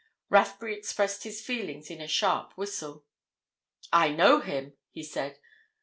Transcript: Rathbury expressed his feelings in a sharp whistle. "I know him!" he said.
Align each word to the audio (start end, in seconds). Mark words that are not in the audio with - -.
Rathbury 0.31 0.75
expressed 0.75 1.25
his 1.25 1.41
feelings 1.45 1.91
in 1.91 2.01
a 2.01 2.07
sharp 2.07 2.53
whistle. 2.57 3.05
"I 3.93 4.09
know 4.09 4.39
him!" 4.39 4.73
he 4.89 5.03
said. 5.03 5.37